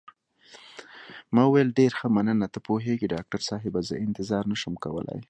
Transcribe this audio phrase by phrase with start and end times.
[1.35, 5.19] ما وویل: ډېر ښه، مننه، ته پوهېږې ډاکټر صاحبه، زه انتظار نه شم کولای.